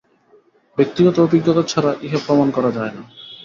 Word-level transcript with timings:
ব্যক্তিগত 0.77 1.15
অভিজ্ঞতা 1.19 1.63
ছাড়া 1.63 1.91
ইহা 2.01 2.19
প্রমাণ 2.25 2.47
করা 2.51 2.69
যায় 2.71 2.93
না। 2.95 3.01